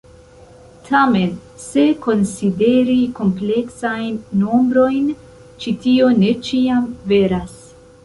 Tamen 0.85 1.35
se 1.63 1.83
konsideri 2.05 2.97
kompleksajn 3.21 4.19
nombrojn, 4.45 5.15
ĉi 5.63 5.79
tio 5.87 6.13
ne 6.25 6.37
ĉiam 6.51 6.93
veras. 7.17 7.59